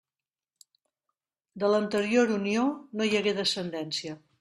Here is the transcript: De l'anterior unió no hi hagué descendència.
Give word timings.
De 1.65 1.71
l'anterior 1.75 2.37
unió 2.41 2.67
no 2.91 3.09
hi 3.11 3.17
hagué 3.23 3.41
descendència. 3.45 4.23